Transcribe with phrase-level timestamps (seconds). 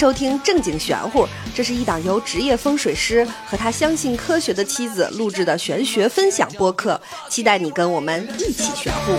[0.00, 6.98] 收听正经玄乎，这是一档由职业风水师和他相信科学的妻子录制的玄学分享播客，
[7.28, 9.12] 期待你跟我们一起玄乎。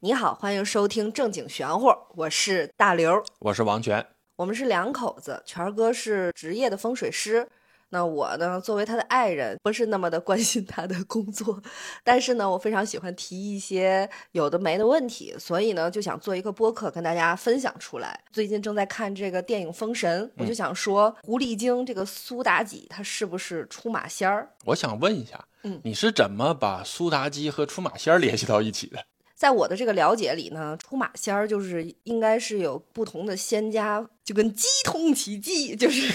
[0.00, 4.04] 你好，欢迎收听正经玄乎，我是大刘，我是王权，
[4.36, 7.48] 我们是两口子，权哥是职业的风水师。
[7.90, 11.62] 那我呢，作为他的爱人，不是那么的关心他的工作，
[12.02, 18.20] 但是呢，我非常喜欢提一些有的没的问题，所以呢，就想做一个播客跟大家分享出来。
[18.32, 24.50] 最近正在看这个电影《封神》，我就想说，狐狸精这个苏妲己，她是不是出马仙儿？
[24.64, 28.98] 我想问一下，嗯，你是怎么把苏妲己和出马仙儿联系到一起的？
[29.36, 36.12] 在我的这个了解里呢，出马仙儿就是应该是有不同的仙家，就跟鸡通其技，就是。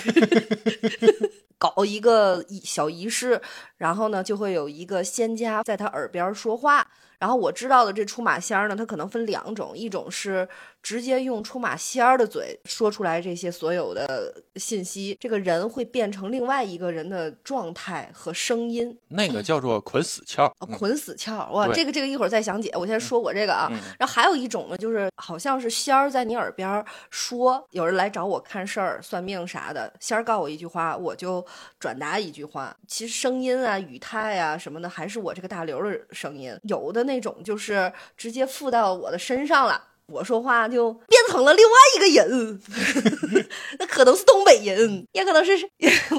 [1.62, 3.40] 搞一个小仪式，
[3.78, 6.88] 然后呢，就会有一个仙家在他耳边说话。
[7.20, 10.50] 然后我知道的这出马仙儿呢，他可能分两种，一种是。
[10.82, 20.52] 直接用出马仙儿的嘴说出来这些所有的信息，这个人会变成另外一个人的状态和声音，那个叫做捆死窍。
[20.78, 22.72] 捆死窍，哇，这个这个一会儿再详解。
[22.74, 31.46] 我先说我这个啊，然后还有一种呢，就是好像是仙儿在你耳边说，有人来找我看事儿、算命啥的，仙儿告我一句话，我就
[31.80, 32.76] 转达一句话。
[32.88, 36.58] 其实声音啊、语态啊什么的，还是我这个大刘的声音。
[36.64, 39.90] 有的那种就是直接附到我的身上了。
[40.12, 42.62] 我说话就变成了另外一个人，
[43.80, 45.54] 那可能是东北人，也可能是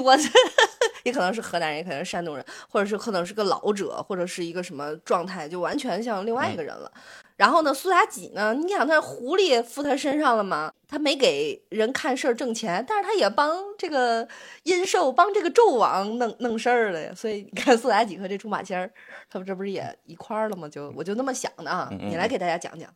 [0.03, 0.17] 我，
[1.03, 6.91] 也可能是河南人，也可能是山东人，或者是可能是个老者，或者是一个什么状态，就完全像另外一个人了。
[7.35, 10.71] 然后呢，苏妲己呢，你想，那狐狸附他身上了吗？
[10.87, 14.25] 他没给人看事儿挣钱，但是他也帮这个
[14.63, 17.11] 阴寿，帮这个纣王弄弄事儿了呀。
[17.15, 18.89] 所以你看，苏妲己和这出马仙儿，
[19.31, 20.69] 他们这不是也一块儿了吗？
[20.69, 21.89] 就我就那么想的啊。
[21.99, 22.87] 你来给大家讲讲。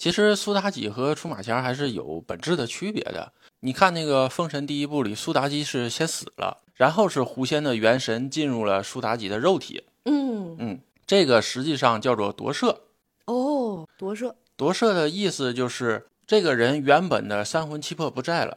[0.00, 3.34] 其实苏妲己和出马仙儿还是有本质的区别的。
[3.60, 9.84] 你看那个《封神》第一部里，苏妲己是先死了，然后是狐仙的元神进入了苏妲己的肉体。
[10.06, 12.80] 嗯嗯，这个实际上叫做夺舍。
[13.26, 14.34] 哦，夺舍。
[14.56, 18.56] 夺舍的意思就是这个人原本的三魂七魄不在了，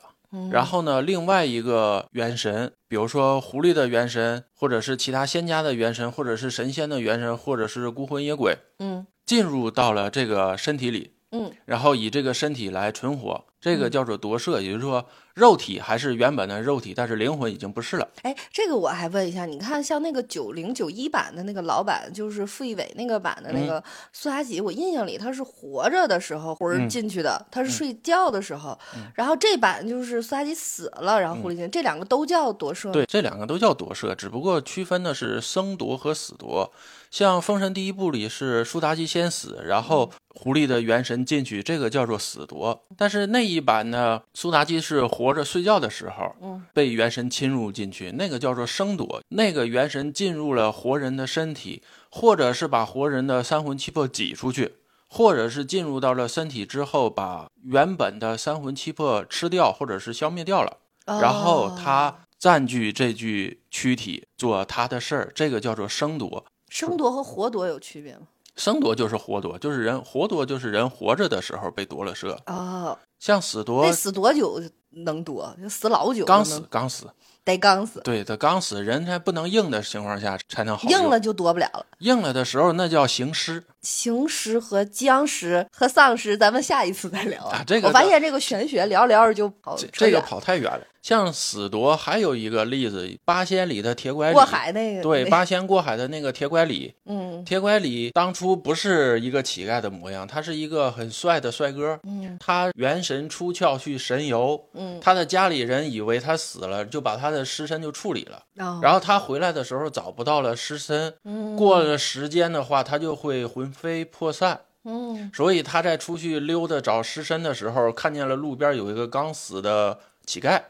[0.49, 11.11] 然后呢，另外一个元神，比如说狐狸的元神，或者是其他仙家的元神，或者是神仙的元神，或者是孤魂野鬼，嗯，进入到了这个身体里。
[11.35, 18.07] 嗯，然后以这个身体来存活，这个叫做夺舍，也就是说肉体还是原本的肉体，但是灵魂已经不是了。
[18.21, 28.77] 哎，这个我还问一下，你看像那个九零九一版的那个老版，就是傅艺伟那个版的那个苏妲己，我印象里她是活着的时候魂儿进去的，她是睡觉的时候，
[29.15, 32.91] 然后这版就是苏妲己死了，然后狐狸精，这两个都叫夺舍。
[32.91, 36.71] 对，这两个都叫夺舍，只不过区分的是生夺和死夺。
[37.09, 42.83] 像《封神》第一部里是苏妲己先死，然后狐狸的元神进去，这个叫做死夺。
[42.97, 49.21] 但是那一版呢，苏妲己是活着睡觉的时候，被元神侵入进去，那个叫做生夺。
[49.27, 66.43] 那个元神进入了活人的身体，或者是把活人的三魂七魄挤出去，或者是进入到了身体之后，把原本的三魂七魄吃掉，或者是消灭掉了，然后他占据这具躯体做他的事儿，这个叫做生夺。
[66.69, 68.21] 生夺和活夺有区别吗？
[68.55, 72.95] 生夺就是活夺，就是人活夺，就是人活着的时候被夺了舍哦。
[73.19, 74.61] 像死夺，那死多久
[74.95, 75.55] 能躲？
[75.61, 76.25] 就死老久？
[76.25, 77.07] 刚死，刚死。
[77.45, 80.89] 得刚死，对，得刚死，人才不能硬的情况下才能好。
[80.89, 81.85] 硬了就躲不了了。
[81.99, 83.63] 硬了的时候，那叫行尸。
[83.81, 87.61] 行尸和僵尸和丧尸，咱们下一次再聊啊。
[87.67, 90.81] 这个我发现这个玄学聊聊着就跑，这个跑太远了。
[91.01, 96.93] 像死夺还有一个例子，八仙里的铁拐李过海那个，对，八仙过海的那个铁拐李。
[97.03, 101.99] 嗯，铁拐李当初不是一个乞丐的模样，他是一个很帅的帅哥。
[102.03, 104.63] 嗯，他元神出窍去神游。
[104.75, 108.43] 嗯，他的家里人以为他死了，就把他的尸身就处理了。
[108.81, 111.13] 然后他回来的时候找不到了尸身。
[111.23, 114.61] 嗯，过了时间的话，他就会魂飞魄散。
[114.85, 120.61] 嗯，所以他在出去溜达找尸身的时候，看见了路边有一个刚死的乞丐。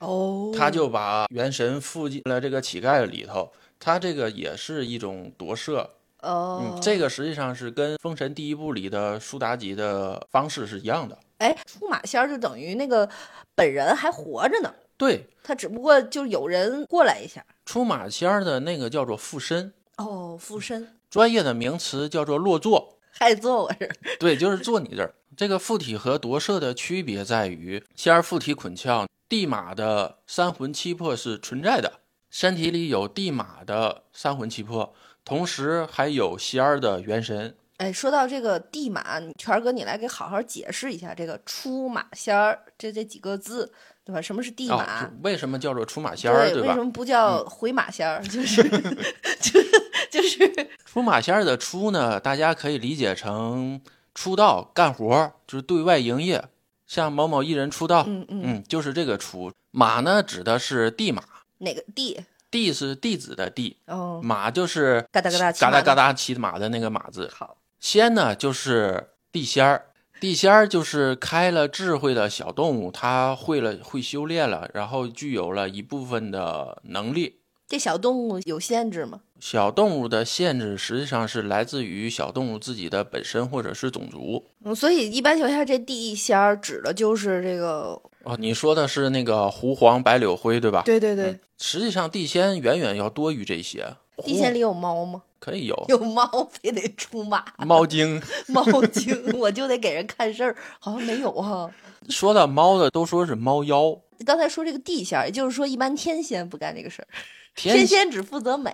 [0.00, 5.90] 哦，他就把元神附进了这个乞丐里头，他这个也是一种夺舍。
[6.20, 11.18] 哦，嗯，这个实际上是跟《封神》第一部里的苏妲己的方式是一样的。
[11.38, 13.08] 哎，出马仙儿就等于那个
[13.56, 14.72] 本人还活着呢。
[14.98, 17.42] 对，他只不过就有人过来一下。
[17.64, 19.72] 出马仙儿的那个叫做附身。
[19.96, 22.98] 哦，附身，专业的名词叫做落座。
[23.10, 23.96] 还坐我这儿？
[24.18, 25.14] 对，就是坐你这儿。
[25.36, 29.06] 这个附体和夺舍的区别在于，仙儿附体捆窍。
[29.28, 32.00] 地马的三魂七魄是存在的，
[32.30, 37.54] 身体里有地马的三魂七魄，同时还有仙儿的元神。
[37.78, 43.72] 哎，说到这个地马，权儿哥，你来给好好解释一下这个出马仙儿这这几个字，
[44.04, 44.20] 对吧？
[44.20, 45.08] 什么是地马？
[45.22, 46.50] 为什么叫做出马仙儿？
[46.50, 48.20] 对，为什么不叫回马仙儿？
[48.24, 48.62] 就是
[49.40, 49.70] 就是
[50.10, 52.18] 就是 出马仙儿的出呢？
[52.18, 53.80] 大家可以理解成
[54.12, 56.44] 出道干活，就是对外营业，
[56.88, 61.22] 像某某艺人出道，嗯嗯，就是这个出马呢，指的是地马。
[61.58, 62.24] 哪个地？
[62.50, 67.30] 地是弟子的地，哦，马就是嘎哒嘎哒嘎哒嘎哒骑马的那个马字。
[67.32, 67.56] 好。
[67.80, 69.86] 仙呢，就是地仙儿，
[70.20, 77.36] 地仙儿就是开了智慧的小动物，它会了会修炼了，然后具有了一部分的能力。
[77.66, 79.20] 这小动物有限制吗？
[79.38, 84.44] 小动物的限制实际上是来自于小动物自己的本身或者是种族。
[84.64, 88.00] 嗯，所以一般情况下，这地仙儿指的就是这个。
[88.24, 90.82] 哦，你说的是那个狐黄白柳灰，对吧？
[90.84, 91.38] 对对对。
[91.58, 93.94] 实际上，地仙远远要多于这些。
[94.24, 95.22] 地仙里有猫吗？
[95.38, 95.84] 可以有。
[95.88, 97.44] 有猫 非得出马。
[97.58, 98.20] 猫精。
[98.48, 101.70] 猫精，我就得给人看事儿，好像没有哈。
[102.08, 103.96] 说到猫的，都说是猫妖。
[104.26, 107.08] 刚才说这个地仙，也就是说，一般天仙不干这个事儿。
[107.54, 108.72] 天仙只负责美，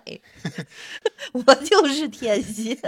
[1.32, 2.78] 我就是天仙，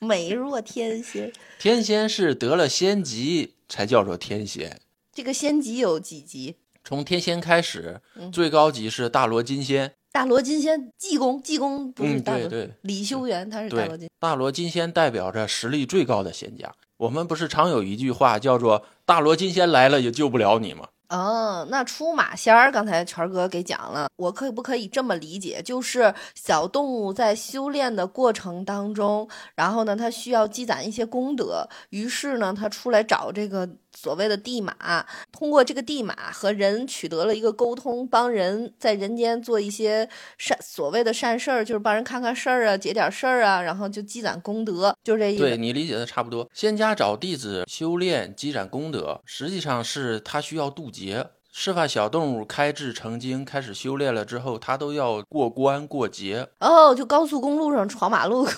[0.00, 1.32] 美若天仙。
[1.58, 4.78] 天仙是得了仙级才叫做天仙。
[5.14, 6.56] 这个仙级有几级？
[6.84, 9.94] 从天仙开始，最高级是大罗金仙。
[10.16, 12.48] 大罗金仙，济公，济公不是大罗？
[12.48, 14.08] 对对，李修缘他是大罗金。
[14.18, 16.72] 大罗金仙代表着实力最高的仙家。
[16.96, 20.88] 我们不是常有一句话叫做“大罗金仙来了也救不了你”吗？
[21.10, 25.60] 哦，那出马仙儿，刚才权哥给讲了，我可不可以这么理解？
[25.62, 45.42] 就是小动物在修炼的过程当中，然后呢，它需要积攒一些功德，于是呢，它出来找这个所谓的地马，通过这个地马和人取得了一个沟通，帮人在人间做一些善所谓的善事儿，就是帮人看看事儿啊，解点事儿啊，然后就积攒功德，就这意思。
[45.42, 46.48] 对你理解的差不多。
[46.52, 50.90] 仙家找弟子修炼积攒功德，实际上是他需要渡。
[50.96, 56.94] 劫释放小动物开智成精，开始修炼了之后，他都要过关过劫哦。
[56.94, 58.48] 就高速公路上闯马路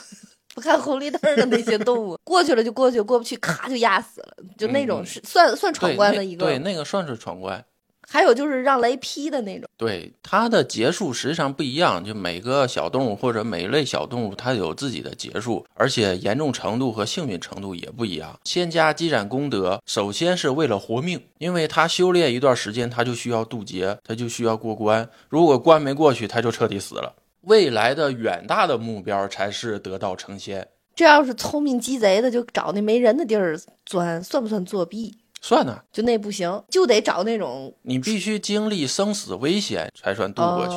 [0.59, 6.45] 不看红绿灯的那些动物， 过去了就过去，过不去咔就压死了，就那种是算算闯关的一个。
[6.45, 7.65] 对，那个算是闯关。
[8.11, 18.37] 还有就是让雷劈的那种，对它的结束实际上不一样，就每个小动物或者每一类小动物，它有自己的结束，而且严重程度和幸运程度也不一样。
[18.45, 27.15] 仙家积攒功德，首先是为了活命，因为他修炼一段时间，他就需要渡劫，他就需要过关，如果关没过去，他就彻底死了。
[27.43, 30.69] 未来的远大的目标才是得道成仙。
[30.95, 33.57] 这要是聪明鸡贼的，就找那没人的地儿
[33.87, 35.17] 钻，算不算作弊？
[35.41, 40.75] 算呢，就那不行，就得找那种你必须经历生死危险才算渡过去。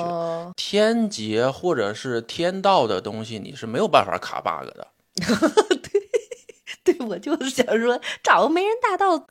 [0.55, 4.87] 天劫或者是天道的东西，你是没有办法卡 bug 的。
[5.15, 6.00] 对，
[6.83, 9.27] 对我就是想说，找个没人大道，哈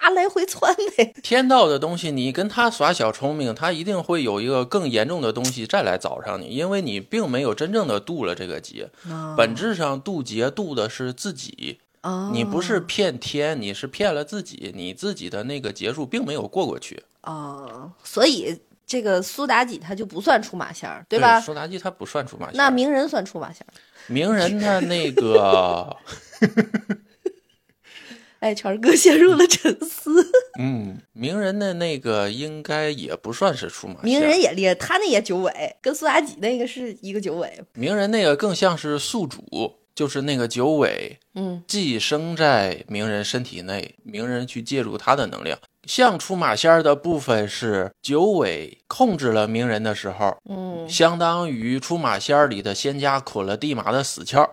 [0.00, 1.14] 哈来回窜呗。
[1.22, 8.90] 天道的东西，你跟他耍小聪明，他一定会有一个更严重的东西再来找上你，因为你并没有真正的渡了这个劫。
[9.36, 11.80] 本质上渡劫渡的是自己。
[12.32, 17.02] 你不是骗天，你是骗了自己，你自己的那个劫数并没有过过去。
[17.22, 21.40] 哦，所以这个苏妲己她就不算出马仙儿，对吧？
[21.40, 23.72] 苏妲己她不算出马仙那鸣人算出马仙儿？
[24.06, 25.96] 鸣人他那个，
[28.44, 30.24] 哎，全哥陷入了沉思。
[30.60, 33.96] 嗯，鸣人的那个应该也不算是出马。
[34.02, 37.50] 鸣人也厉害，他那也九尾，跟苏妲己那个是一个九尾。
[37.72, 39.78] 鸣人那个更像是宿主。
[39.94, 45.56] 就是那个九尾，嗯，寄生在鸣人身体内，鸣人去借助他的能量。
[45.86, 54.44] 像出马仙儿的部分是九尾控制了鸣人的时候，嗯，相当于出马仙儿里的仙家捆了地马的死窍，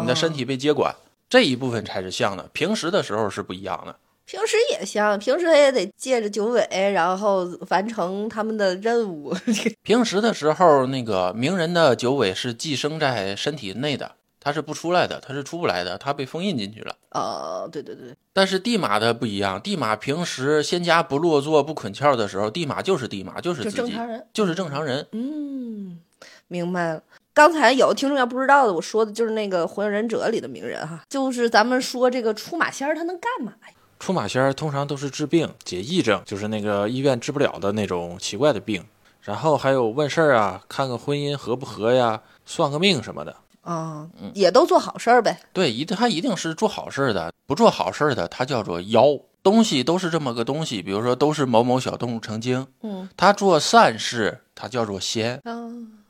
[0.00, 0.96] 你的身体被接管，
[1.28, 2.48] 这一部分才是像的。
[2.52, 9.34] 平时的时候是不一样的，平时也像，平时他也得借着九尾，然后完成他们的任务。
[9.82, 14.12] 平时的时候，那个鸣人的九尾是寄生在身体内的。
[14.38, 16.94] 它是不出来的，它是出不来的，它被封印进去了。
[17.10, 18.14] 哦，对对对。
[18.32, 25.04] 但是地马的不一样，地马平时仙家不落座不捆窍的时候，地马就是地马，就是自己，正常人，就是正常人。
[25.10, 25.98] 嗯，
[26.46, 27.02] 明白了。
[27.36, 33.74] 刚才有听众要不知道的，我说的就是那个《火影忍者》里的鸣人哈，就是咱们说这个出马仙儿他能干嘛呀？
[34.00, 38.82] 出马仙儿通常都是治病、解疫症，就是那个医院治不了的那种奇怪的病。
[39.20, 43.36] 然后还有问事儿啊，看看婚姻合不合呀，算个命什么的。
[43.60, 45.38] 啊，也都做好事儿呗。
[45.52, 49.04] 对，一他一定是做好事儿的，不做好事儿的，他叫做妖。
[49.42, 52.66] 东西都是这么个东西，比如说都是某某小动物成精。
[52.82, 55.38] 嗯，他做善事，他叫做仙；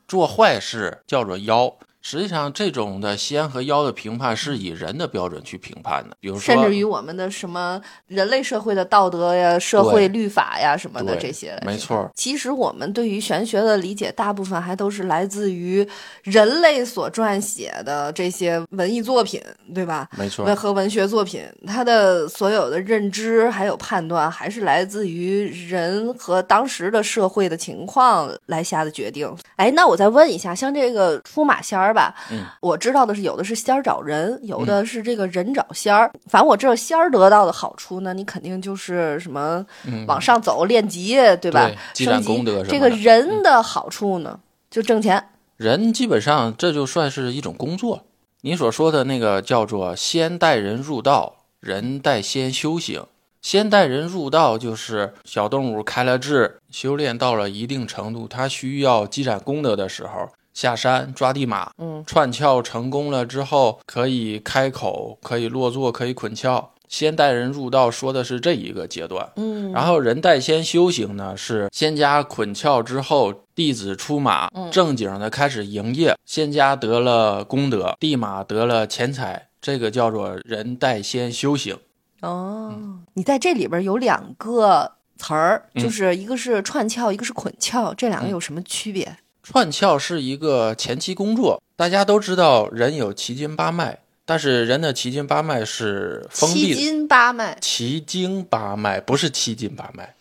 [0.07, 1.77] 做坏事叫做妖。
[2.09, 12.09] 实际上，这种的仙和妖的评判是以人的标准去评判的，比如说，甚至于我们的什么人类社会的道德呀、社会律法呀什么的这些，没错。
[12.15, 15.85] 其实我们对于玄学的理解，大部分还都是来自于
[16.23, 19.41] 人类所撰写的这些文艺作品，
[19.75, 20.07] 对吧？
[20.17, 20.45] 没错。
[20.55, 29.29] 和文学作品，它的所有的认知还有判断，还是来自于人和当时的社会的情况来下的决定。
[29.57, 36.11] 哎，那我再问一下，像这个出马仙儿吧，嗯，我知道的是，有的是仙儿找人，有的是这个人找仙儿。
[36.27, 39.65] 反正我知道仙儿得到的好处呢，你肯定就是什么
[40.07, 41.71] 往上走练级，对吧？
[41.93, 42.63] 积攒功德。
[42.63, 44.39] 这个人的好处呢，
[44.69, 45.29] 就挣钱。
[45.55, 48.05] 人基本上这就算是一种工作。
[48.41, 53.03] 你所说的那个叫做先带人入道，人带仙修行。
[53.41, 66.69] 先带人入道，就是小动物开了智，修炼到了一定程度，它需要积攒功德的时候，下山抓地马，嗯，串窍成功了之后，可以开口，可以落座，可以捆窍。
[66.87, 81.77] 先带人入道，说的是这一个阶段，嗯，然后人带仙修行呢，是仙家捆窍之后，弟子出马，正经的开始营业，仙家得了功德，地马得了钱财，这个叫做人带仙修行。
[82.21, 82.73] 哦，
[83.13, 89.17] 你在这里边有两个词儿，就是一个是串窍，一个是捆窍，这两个有什么区别？
[89.49, 96.75] 串窍是一个前期工作，大家都知道人有奇经八脉，但是人的奇经八脉是封闭的。
[96.75, 100.13] 奇经八脉，奇经八脉不是七经八脉，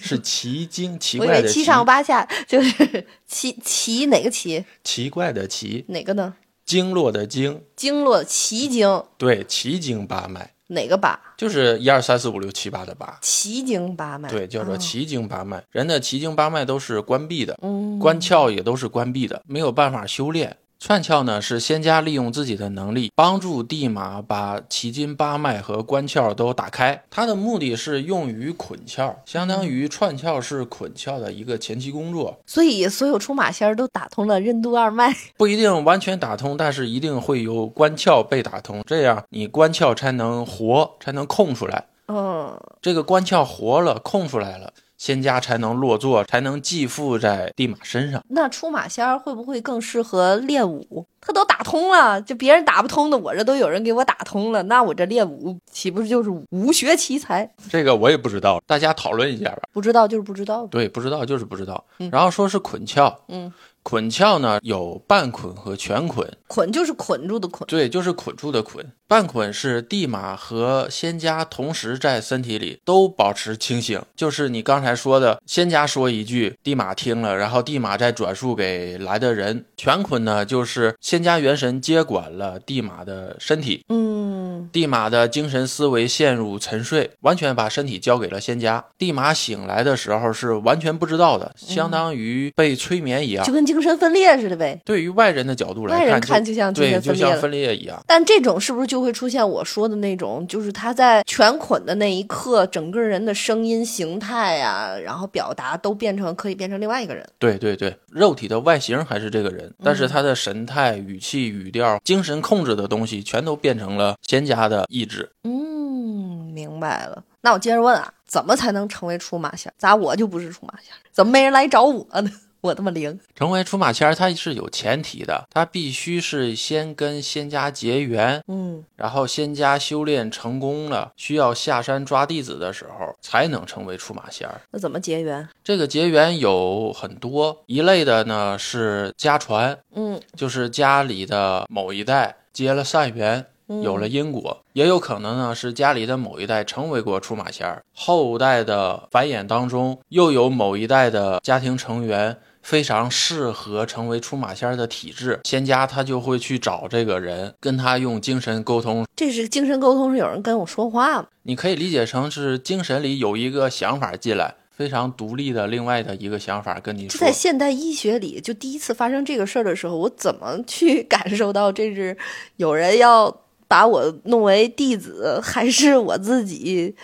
[0.00, 4.64] 是奇经奇怪的七上八下，就是奇奇哪个奇？
[4.82, 6.32] 奇怪的奇哪个呢？
[6.64, 10.53] 经络的经，经络奇经，对，奇经八脉。
[10.68, 11.18] 哪个八？
[11.36, 14.28] 就是一二三四五六七八的八，奇经八脉。
[14.28, 15.62] 对，叫做奇经八脉。
[15.70, 20.56] 人的奇经八脉都是关闭的，嗯，关窍也都是关闭的，没有办法修炼。
[20.78, 27.02] 串窍呢，是仙家利用自己的能力，帮助地马把奇经八脉和关窍都打开。
[27.08, 32.38] 它的目的是用于捆窍，相当于串窍是捆窍的一个前期工作。
[32.44, 41.86] 所以，所有出马仙儿都打通了任督二脉，不一定完全打通，但是一定会有关窍被打通，这样你关窍才能活，才能空出来。
[42.08, 44.70] 嗯，这个关窍活了，空出来了。
[44.96, 48.22] 仙家才能落座，才能寄附在地马身上。
[48.28, 51.06] 那出马仙儿会不会更适合练武？
[51.20, 54.62] 他都打通了，就别人打不通的，我这都有人给我打通了。
[54.64, 57.50] 那我这练武岂不是就是武学奇才？
[57.70, 59.62] 这个我也不知道，大家讨论一下吧。
[59.72, 60.66] 不知道就是不知道。
[60.66, 61.82] 对，不知道就是不知道。
[62.10, 63.52] 然后说是捆窍，嗯。
[63.84, 68.84] 捆窍呢有半捆和全捆，捆就是捆住的捆，对，就是捆住的捆。
[69.06, 79.66] 半捆是地马和仙家同时在身体里都保持清醒，就是你刚才说的，仙家说一句，地马听了，然后地马再转述给来的人。
[79.76, 88.82] 全捆呢，就是仙家元神接管了地马的身体，嗯，地马的精神思维陷入沉睡，完全把身体交给了仙家。
[88.96, 94.80] 地马醒来的时候是完全不知道的，相当于被催眠一样，就跟精神分裂似的呗。
[94.84, 98.00] 对于外人的角度来看，外人看就像精神分裂，就像分裂一样。
[98.06, 107.28] 但这种是不是就会出现我说的那种，就是他在全捆的那一刻，整个人的声音形态啊，然后表达都变成可以变成另外一个人。
[107.40, 115.28] 对对对，肉体的外形还是这个人，但是他的神态、语气、语调、精神控制的东西，全都变成了仙家的意志。
[115.42, 117.24] 嗯，明白了。
[117.40, 119.70] 那我接着问啊，怎么才能成为出马仙？
[119.76, 120.94] 咋我就不是出马仙？
[121.12, 122.30] 怎么没人来找我呢？
[122.64, 134.62] 我这么灵，成为出马仙儿，它是有前提的，它必须是先跟仙家结缘，嗯，然后仙家修炼成功了，需要下山抓弟子的时候，才能成为出马仙儿。
[134.70, 135.46] 那怎么结缘？
[135.62, 143.44] 这个结缘有很多，一类的呢是家传，嗯，就是家里的某一代结了善缘。
[143.82, 159.06] 有了因果，也有可能呢是家里的某一代成为过出马仙儿，后代的繁衍当中又有某一代的家庭成员非常适合成为出马仙儿的体质，仙家他就会去找这个人，跟他用精神沟通。
[159.14, 161.28] 这是精神沟通，是有人跟我说话吗？
[161.42, 167.20] 你可以理解成是精神里有一个想法进来，非常独立的另外的一个想法跟你说。
[167.20, 172.16] 在现代医学里，就第一次发生这个事儿的时候，我怎么去 感受到这是
[172.56, 173.40] 有人要？
[173.66, 176.94] 把我弄为弟子，还是我自己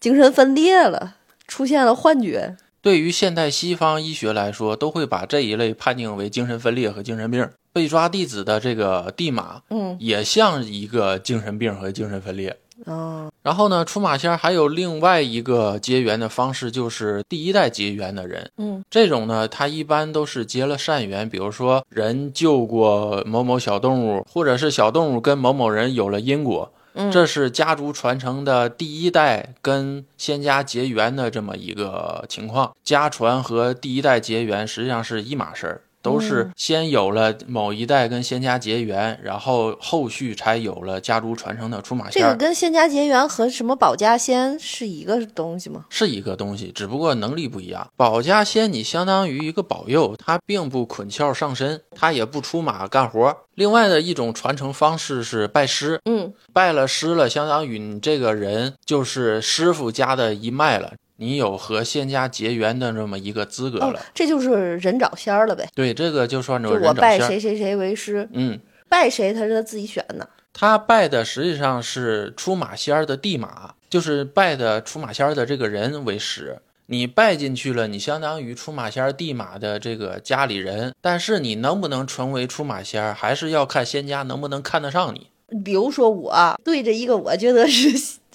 [0.00, 1.14] 精神分裂了，
[1.46, 2.56] 出现了幻觉？
[2.80, 7.48] 对于现代西方医学来说，都会把这一类判定为精神分裂和精神病。
[7.72, 12.56] 被抓弟子的这个地马，嗯，也像一个精神病和精神分裂。
[12.86, 18.50] 哦，然后呢，出马仙儿还有另外一个结缘的方式，就是第一代结缘的人。
[18.56, 26.72] 嗯，这种呢，他一般都是结了善缘，比如说人救过某某小动物，或者是小动物跟某某人有了因果。
[27.12, 32.74] 这是家族传承的第一代跟仙家结缘的这么一个情况。
[32.82, 42.36] 家传和第一代结缘实际上是一码事儿，都是先有了某一代跟仙家结缘，然后后续才有了家族传承的出马仙这个。
[42.36, 45.84] 跟仙家结缘和什么保家仙是一个东西吗？
[45.90, 47.88] 是一个东西，只不过能力不一样。
[47.96, 53.36] 保家仙你相当于一个保佑，他并不捆壳上身，他也不出马干活。
[53.54, 65.68] 另外的一种传承方式是拜师，嗯，拜了师了，相当于你这个人就是师傅家的一脉了，你有和仙家结缘的这么一个资格哦了。，这就是人找仙儿了呗。
[65.74, 67.40] 对，这个就算着人我拜找仙儿。
[67.40, 68.58] 谁谁谁为师，嗯，
[68.88, 70.28] 拜谁他是他自己选的。
[70.52, 76.58] 他拜的实际上是出马仙儿的地马，就是拜的出马仙儿的这个人为师。
[76.86, 85.26] 你拜进去了，你相当于出马仙儿地马的这个家里人，但是你能不能成为出马仙儿，还是要看仙家能不能看得上你。
[85.62, 87.90] 比如说我啊对着一个我觉得是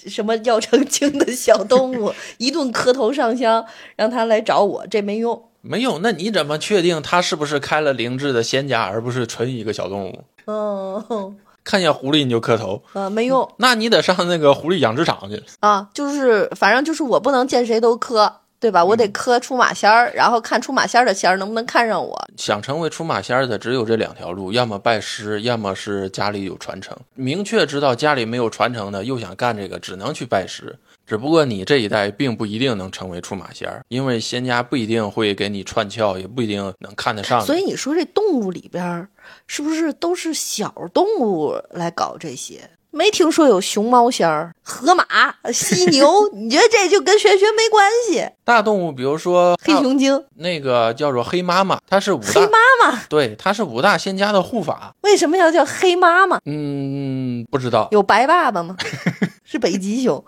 [0.06, 3.64] 什么要成精的小动物， 一顿磕头上香，
[3.96, 5.42] 让他来找我，这没用。
[5.60, 10.24] 没用，那你怎么确定他是不是开了灵智的仙家，而不是纯一个小动物？
[10.46, 15.42] 嗯，看见狐狸你就磕头，啊，没用那你得上那个狐狸养殖场去。
[15.60, 18.82] 啊，就是反正就是我不能见谁都磕，对吧？
[18.82, 22.18] 我得磕出马仙儿，然后看出马仙儿的仙儿能不能看上我。
[22.38, 26.96] 想成为出马仙儿的只有这两条路，要么拜师，要么是家里有传承。
[27.12, 30.74] 明确知道家里没有传承的，又想干这个，只能去拜师。
[31.06, 37.44] 只不过你这一代并不一定能成为出马仙儿，因为仙家不一定会给你串窍，也不一定能看得上。
[37.44, 39.06] 所以你说这动物里边儿
[39.46, 42.66] 是不是都是小动物来搞这些？
[42.94, 45.04] 没听说有熊猫仙儿、河马、
[45.52, 48.24] 犀牛， 你觉得这就跟玄学没关系？
[48.44, 54.94] 大动物，比如说黑熊精、那个叫做黑妈妈，它是五大黑妈妈，对，它是五大仙家的护法。
[55.00, 56.38] 为什么要叫黑妈妈？
[56.44, 58.76] 嗯，不知道有白爸爸吗？
[59.44, 60.24] 是北极熊。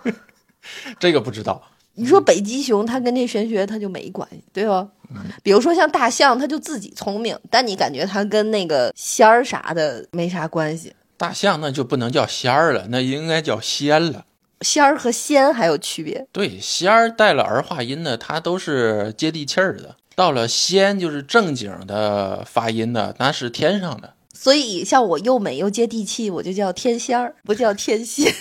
[0.99, 1.63] 这个不知道。
[1.95, 4.89] 你说北极熊，它跟这玄学它就没关系，对吧？
[5.45, 10.93] 比如说像大象，它就自己聪明，但你感觉它跟那个仙儿啥的没啥关系。
[11.17, 14.25] 大象那就不能叫仙儿了，那应该叫仙了。
[14.63, 16.27] 仙儿和仙还有区别。
[16.33, 19.97] 对，仙儿带了儿化音的，它都是接地气儿的。
[20.15, 24.15] 到了仙，就是正经的发音的，那是天上的。
[24.33, 28.33] 所以像我又美又接地气，我就叫天仙儿，不叫天仙。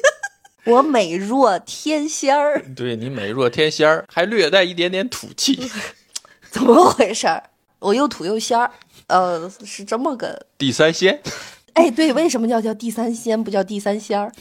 [0.66, 5.70] 我美若天仙儿，对你美若天仙儿，还略带一点点土气。
[6.50, 7.42] 怎么回事儿？
[7.80, 8.70] 我又土又仙儿，
[9.08, 10.46] 呃，是这么个。
[10.56, 11.20] 地三仙，
[11.74, 14.32] 哎，对，为什么叫叫第三仙，不叫第三仙儿？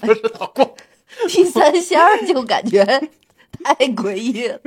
[0.00, 0.76] 不知道过。
[1.28, 2.84] 第三仙儿就感觉
[3.62, 4.58] 太诡异了。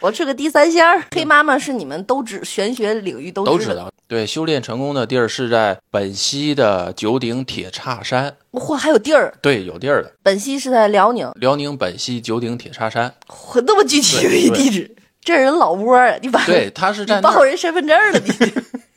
[0.00, 3.52] 我是个第三仙儿，黑妈妈是你们都知玄学领域都知的。
[3.52, 3.92] 都知道。
[4.06, 8.36] 对，修炼成功的地儿是在本溪的九鼎铁叉山。
[8.52, 10.12] 嚯，还有地儿，对，有地儿的。
[10.22, 13.14] 本溪是在辽宁，辽宁本溪九鼎铁叉山。
[13.26, 16.18] 嚯，那么具体的一地址，这人老窝儿啊！
[16.22, 18.30] 你把对，他是你在报人身份证了，你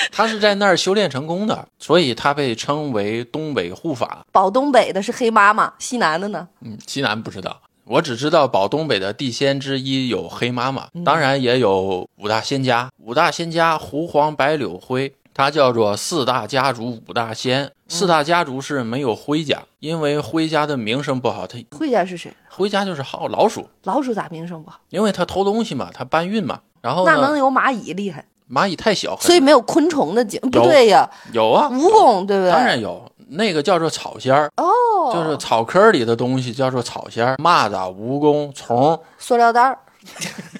[0.12, 4.24] 他是在那儿修炼成功的，所以他被称为东北护法。
[4.32, 6.48] 保东北的是黑妈妈，西南的呢？
[6.60, 12.90] 嗯，西南不知道，我只知道保东北的地仙之一有黑妈妈，嗯当然也有五大仙家。
[12.98, 17.72] 五大仙家胡黄白柳灰，它叫做四大家族五大仙。
[17.90, 22.30] 四大家族是没有灰家，因为灰家的名声不好，他灰家是谁？
[22.50, 24.78] 灰家就是好老鼠，老鼠咋名声不好？
[24.90, 26.60] 因为他偷东西嘛，他搬运嘛。
[26.82, 28.26] 然后那能，有蚂蚁厉害？
[28.50, 32.50] 蚂蚁太小，所以没有昆虫的景，不对呀，有啊，蜈蚣对不对？
[32.50, 39.78] 当然有，那个叫做草仙儿，哦，就是草科里的东西叫做草仙儿，蚂蚱、蜈蚣、虫，塑料袋儿。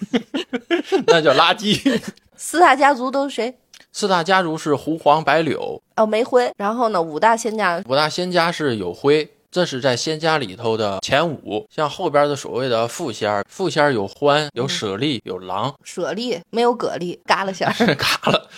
[1.07, 2.01] 那叫垃圾。
[2.37, 3.55] 四大家族都是谁？
[3.93, 6.53] 四大家族是胡黄白柳，哦，没灰。
[6.57, 11.67] 然后呢，五大仙家五大仙家是有灰，这是在仙家里头的前五。
[11.75, 17.73] 像后边的所谓的副仙儿，副仙儿有獾、有舍利、有狼， 舍利没有蛤蜊，嘎啦仙儿。
[17.97, 18.49] 嘎了，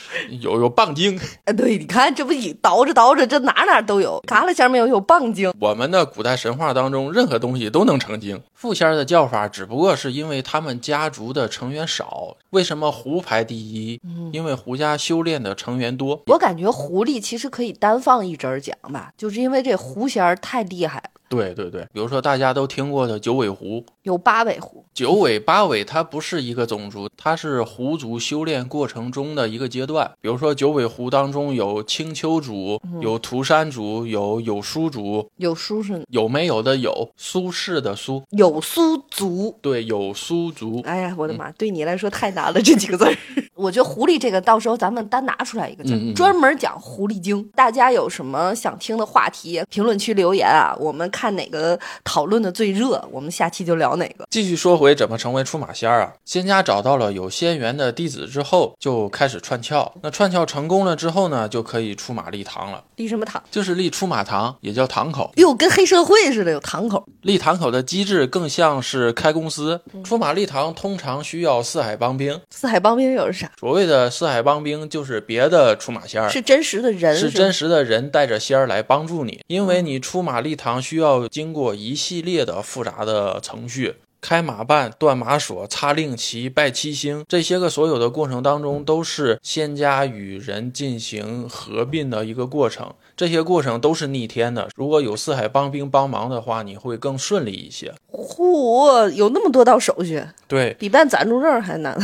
[0.41, 1.19] 有有棒精。
[1.45, 4.21] 哎， 对，你看这不一倒着倒着，这哪哪都有。
[4.27, 5.53] 嘎啦仙儿没有，有棒精。
[5.61, 8.43] 我们的古代神话当中，任何东西都能成精。
[8.61, 12.37] 副仙儿的叫法只不过是因为他们家族的成员少。
[12.51, 13.99] 为什么狐排第一？
[14.35, 16.23] 因为狐家修炼的成员多。
[16.27, 21.20] 我感觉狐狸其实可以单放一针儿讲吧，就是因为这狐仙儿太厉害了。
[21.31, 30.11] 对对对，比如说大家都听过的九尾狐，有八尾狐，九尾八尾它不是一个种族，它是狐族修炼过程中的一个阶段。
[30.21, 39.57] 比如说九尾狐当中有青丘族，有涂山族，有有苏族，有苏是有没有的有，苏轼的苏，有苏族。
[39.63, 40.81] 对，有苏族。
[40.85, 43.17] 哎呀，我的妈，对你来说太难了这几个字儿。
[43.55, 47.47] 我觉得狐狸这个到时候咱们单拿出来一个，就嗯嗯专门讲狐狸精。
[47.55, 54.25] 大家有什么想听的话题，评论区留言啊，我们看哪个讨论的最热，我们下期就聊哪个。
[54.31, 56.15] 继续说回怎么成为出马仙儿啊？
[56.25, 59.93] 仙家找到了有仙缘的弟子之后，就开始串窍。
[60.03, 63.43] 那串窍成功了之后呢，就可以出马立堂了，立什么堂？
[63.51, 65.31] 就是立出马堂，也叫堂口。
[65.37, 67.05] 哟，跟黑社会似的，有堂口。
[67.23, 69.81] 立堂口的机制更像是开公司。
[69.93, 73.51] 嗯出马立堂通常需要四海帮兵，四海帮兵又是啥？
[73.59, 76.29] 所谓的四海帮兵就是别的出马仙儿。
[76.29, 83.97] 是真实的人，是真实的人带着仙儿来帮助你，因为你出马立堂需要经过一系列的复杂的程序。
[84.23, 92.93] 开马绊、断马索、插令旗、拜七星，这些个所有的过程当中，都是仙家与人进行合并的一个过程。
[93.17, 94.69] 这些过程都是逆天的。
[94.77, 97.95] 如果有四海帮兵帮忙的话，你会更顺利一些。
[98.13, 101.99] 嚯，有那么多道手续，对，比办暂住证还难。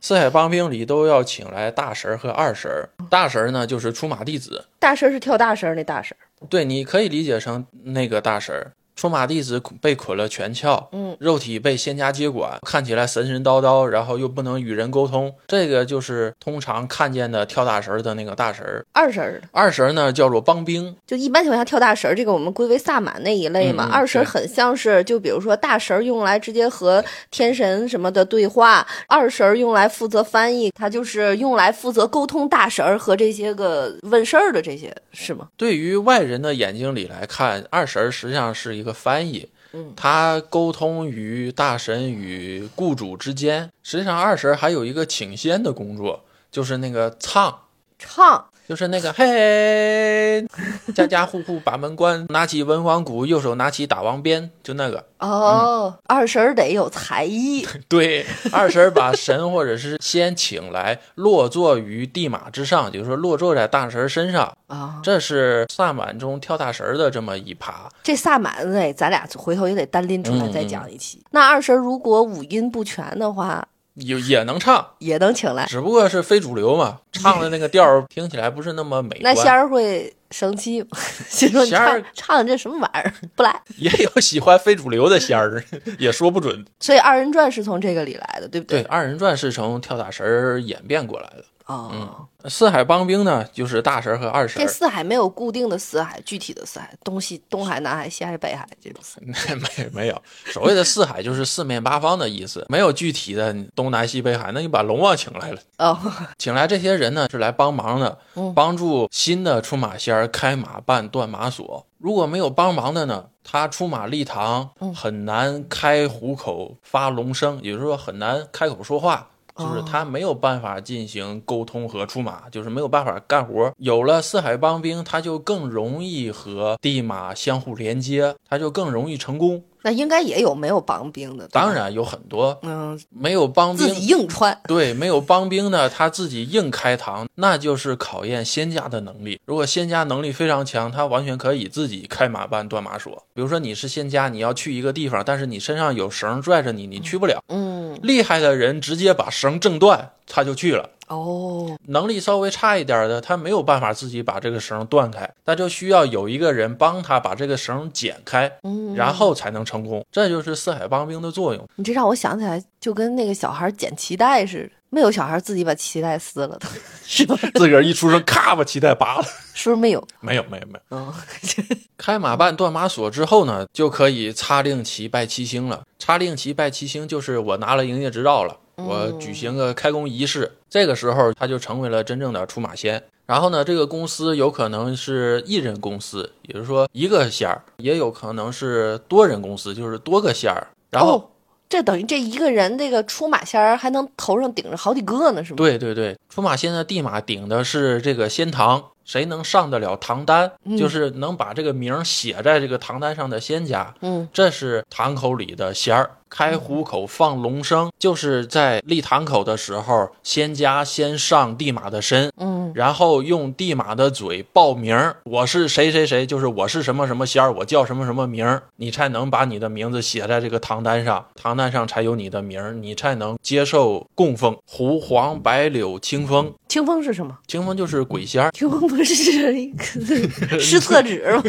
[0.00, 2.68] 四海帮兵里都要请来大神和二神。
[3.08, 6.16] 大神呢，就是出马弟子，大神是跳大神那大神，
[6.48, 8.72] 对，你可以理解成那个大婶儿。
[9.02, 18.86] 出马弟子被捆了全窍，嗯，肉体被仙家接管，看起来神神叨叨，然后又不能与人沟通，这个就是通常看见的跳大神儿的那个大神儿。
[18.92, 19.42] 二神儿。
[19.50, 23.88] 二神儿呢叫做帮兵，就一般情况下跳大神儿，这个我们归为萨满那一类嘛。
[23.90, 35.48] 二神很像是，就比如说大神儿用来直接和天神什么的对话，二神儿用来负责翻译，他就是用来负责沟通大神儿和这些个问事儿的这些，是吗？
[35.56, 43.70] 对于外人的眼睛里来看，二神儿实际上是一个翻译，嗯，他沟通于大神与雇主之间。
[43.82, 47.58] 实际上，二神还有一个请仙的工作，就是那个唱。
[47.98, 50.46] 唱就是那个嘿，
[50.94, 55.04] 家家户户把门关，拿起文王鼓，右手拿起打王鞭，就那个。
[55.18, 64.52] 哦，二婶儿得有才艺， 对，二婶儿把神或者是仙请来，落座于地马之上，就是说落座在大神儿身上。
[64.66, 67.86] 啊、这是萨满中跳大神儿的这么一趴。
[68.02, 71.22] 这萨满哎，咱俩回头也得单拎出来嗯再讲一期。
[71.30, 75.66] 那二婶儿如果五音不全的话，也也能唱，也能请来。
[75.66, 79.22] 只不过是非主流嘛，唱的那个调儿 听起来不是那么美观。
[79.22, 80.88] 那仙儿会生气吗？
[81.28, 83.60] 心说你仙儿唱唱这什么玩意儿，不来。
[83.76, 85.62] 也有喜欢非主流的仙儿，
[85.98, 86.64] 也说不准。
[86.80, 88.86] 所以二人转是从这个里来的，对不对，对？
[88.86, 91.44] 二人转是从跳大神儿演变过来的。
[91.66, 94.68] 哦，四海帮兵呢，就是大神儿和二神这。
[94.70, 99.20] 四海没有固定的四海，具体的四海，东西、东海、南海、西海、北海这种四。
[99.24, 104.50] 没没有，所谓的四海就是四面八方的意思，没有具体的东南西北海。
[104.52, 105.98] 那你把龙王请来了，哦，
[106.36, 111.86] 请来这些人呢是来帮忙的，嗯帮助新的出马仙儿开马办、断马索。
[111.98, 119.28] 如果没有帮忙的呢，他出马立堂嗯很难开虎口发龙声，也就是说很难开口说话。
[119.56, 123.72] 就是哦他没有办法进行沟通和出马，就是没有办法干活。
[123.78, 129.62] 有了四海帮兵，他就更容易和地马相互连接，他就更容易成功。
[129.82, 134.58] 那应该也有没有帮兵的，当，然有很多嗯，没有帮自己兵，硬穿。
[134.68, 139.40] 对，没有帮兵的，他自己硬开膛，那就是考验仙家的能力。
[139.44, 143.22] 如果仙家能力非常强，他完全可以自己开马绊、断马索。
[143.34, 147.42] 比如说你是仙家，你要去一个地方，但是你身上有绳拽着你，你去不了。
[147.48, 150.88] 嗯，厉害的人直接把绳挣断，他就去了。
[151.12, 160.04] 哦，能力稍微差一点的，他没有办法自己把这个绳断开，那就需要有一个人帮他把这个绳剪开，嗯，然后才能成功。
[160.10, 161.68] 这就是四海帮兵的作用。
[161.76, 166.66] 你这让我想起来，就跟那个小孩剪脐带似的，没有小孩自己把脐带撕了的，
[167.04, 167.36] 是吧？
[167.54, 169.24] 自个儿一出生，咔把脐带拔了。
[169.54, 170.02] 是不是没有？
[170.20, 170.80] 没有，没有，没有。
[170.96, 171.12] 嗯，
[171.98, 175.82] 开马绊、断马索之后呢，就可以插令旗、拜七星了。
[175.98, 180.52] 插令旗、拜七星，就是我拿了营业执照了，我举行个开工仪式。
[180.68, 183.02] 这个时候，他就成为了真正的出马仙。
[183.26, 190.66] 然后呢，这个公司有可能是一人公司，也就是说一个仙儿，也有可能是多人公司，就是多个仙儿。
[190.90, 191.28] 然后，哦，
[191.68, 195.56] 这等于这一个人，这个出马仙儿还能头上顶着好几个呢，是吗？
[195.56, 206.10] 对对对，出马仙的地马顶的是这个仙堂，谁能上得了唐单，就是能把这个名儿写在这个唐单上的仙家，嗯，这是堂口里的仙儿。
[206.28, 224.56] 开虎口放龙声，就是在立堂口的时候，仙家先上地马的身，嗯然后用地马的嘴报名儿，我是谁谁谁，就是我是什么什么仙儿，我叫什么什么名儿，你才能把你的名字写在这个唐单上，唐单上才有你的名儿，你才能接受供奉。
[224.64, 227.36] 胡黄白柳青枫，清风是什么？
[227.46, 229.84] 清风就是鬼仙儿，清风不是一个
[230.58, 231.42] 是厕纸吗？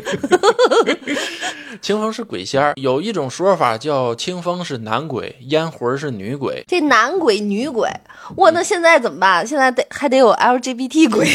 [1.81, 2.73] 清风是鬼仙儿。
[2.75, 6.61] 有一种说法叫清风是男鬼，烟魂是女鬼。
[6.67, 7.89] 这男鬼女鬼，
[8.35, 9.47] 哇，那现在怎么办？
[9.47, 11.25] 现在得还得有 LGBT 鬼，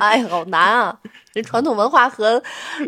[0.00, 0.96] 哎，好难啊！
[1.32, 2.42] 这传统文化和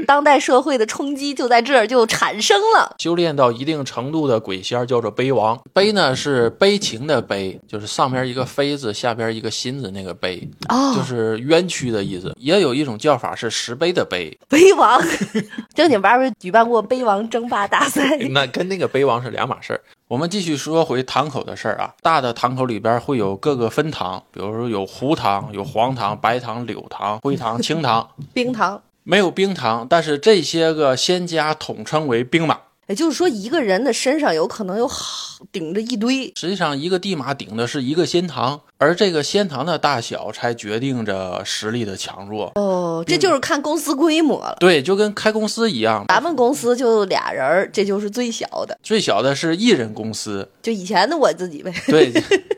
[0.04, 2.96] 当代社会的冲击就在这儿就产生了。
[2.98, 12.34] 修炼到一定程度的鬼仙儿叫做碑王，碑呢是悲情的悲，就是上边一个妃字，下边一个心字，那个碑，哦，就是冤屈的意思。
[12.36, 15.00] 也有一种叫法是石碑的碑，碑王，
[15.72, 18.16] 正经八百举办过碑王争霸大赛。
[18.30, 19.80] 那跟那个碑王是两码事儿。
[20.12, 32.58] 我们继续说回堂口的事儿啊，大的堂口里边会有各个分堂，比如说有胡堂、有黄堂、白堂、柳堂、灰堂、青堂， 冰堂，没有冰堂，但是这些个仙家统称为兵马。
[32.92, 36.30] 也就是说，一个人的身上有可能有好顶着一堆。
[36.36, 42.52] 实际上，一个地马顶的是一个仙堂，而这个仙堂的大小才决定着实力的强弱。
[42.56, 44.58] 哦，这就是看公司规模了。
[44.60, 48.78] 对，就跟开公司一样，咱们公司就俩人儿，这就是最小的。
[48.82, 51.72] 最小的是一人公司，就以前的我自己呗。
[51.86, 52.12] 对，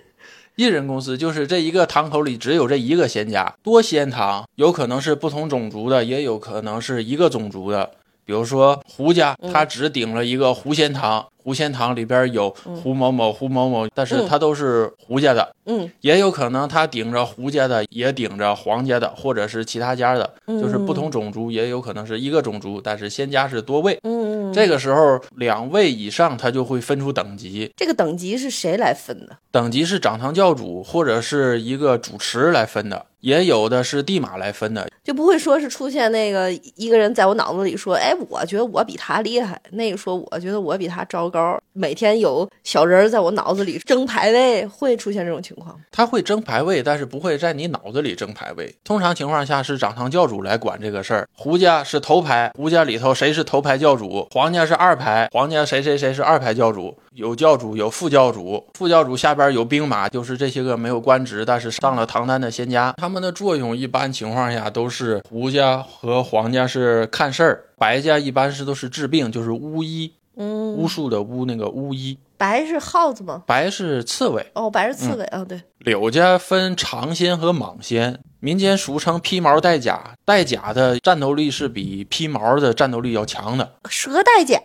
[0.57, 7.89] 一人公司就是这一个堂口里只有这一个仙家，多仙堂有可能是不同种族的，也有可能是一个种族的。
[8.25, 12.49] 比如说胡家，他只顶了一个胡仙堂，胡仙堂里边有
[12.83, 15.55] 胡某某、胡某某，但是他都是胡家的。
[15.67, 23.99] 嗯，也有可能他顶着胡家的，也顶着黄家的，或者是其他家的，就是不同种族，也有可能是一个种族，但是仙家是多位。
[24.05, 27.71] 嗯，这个时候两位以上，他就会分出等级。
[27.77, 29.37] 这个等级是谁来分的？
[29.51, 34.89] 等级是掌堂教主或者是一个主持来分的，也有的是地马来分的。
[35.03, 41.61] 就不会说是出现那个一个人在我脑子里说，哎，我觉得我比他厉害，那个说我觉得我比他糟糕。
[41.73, 45.77] 每天有小人在我脑子里争排位，会出现这种情况。
[45.91, 48.73] 他会争排位，但是不会在你脑子里争排位。
[48.85, 51.29] 通常情况下是掌堂教主来管这个事儿。
[51.35, 54.29] 胡家是头牌，胡家里头谁是头牌教主？
[54.31, 56.97] 黄家是二排，黄家谁谁谁是二排教主？
[57.15, 62.95] 有教主，有副教主，副教主下边有兵马，就是这些个没有官职但是上了唐单的仙家。
[62.97, 72.19] 他们的作用一般情况下都是胡家和黄家是看事儿，白家一般是都是治病，就是巫医，嗯，巫术的巫那个巫医。
[72.37, 73.43] 白是耗子吗？
[73.47, 74.45] 白是刺猬。
[74.55, 80.15] 哦，白是刺猬啊、对，柳家分长仙和蟒仙，民间俗称披毛戴甲。
[80.25, 83.75] 戴甲的战斗力是比披毛的战斗力要强的。
[83.89, 84.61] 蛇带甲，